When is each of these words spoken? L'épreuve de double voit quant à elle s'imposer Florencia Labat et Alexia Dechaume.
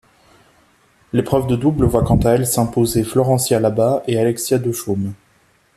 L'épreuve 1.13 1.45
de 1.45 1.55
double 1.55 1.85
voit 1.85 2.03
quant 2.03 2.17
à 2.23 2.31
elle 2.31 2.47
s'imposer 2.47 3.03
Florencia 3.03 3.59
Labat 3.59 4.01
et 4.07 4.17
Alexia 4.17 4.57
Dechaume. 4.57 5.13